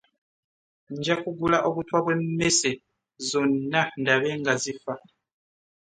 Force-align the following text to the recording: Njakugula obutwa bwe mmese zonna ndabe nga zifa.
Njakugula 0.97 1.57
obutwa 1.67 1.97
bwe 2.03 2.15
mmese 2.21 2.71
zonna 3.29 3.81
ndabe 4.01 4.29
nga 4.39 4.53
zifa. 4.61 4.93